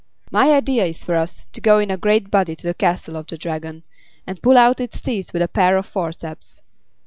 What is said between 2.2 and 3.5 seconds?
body to the castle of the